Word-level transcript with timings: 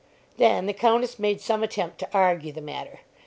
Then 0.37 0.65
the 0.65 0.73
Countess 0.73 1.19
made 1.19 1.41
some 1.41 1.61
attempt 1.61 1.99
to 1.99 2.09
argue 2.11 2.51
the 2.51 2.59
matter. 2.59 3.01